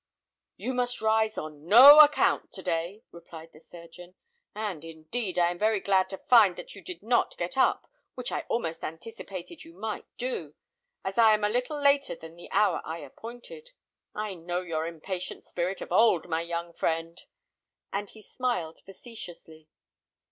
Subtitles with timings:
[0.57, 4.15] "You must rise on no account to day," replied the surgeon;
[4.55, 8.31] "and, indeed, I am very glad to find that you did not get up, which
[8.31, 10.55] I almost anticipated you might do,
[11.05, 13.73] as I am a little later than the hour I appointed.
[14.15, 17.21] I know your impatient spirit of old, my young friend."
[17.93, 19.69] And he smiled facetiously.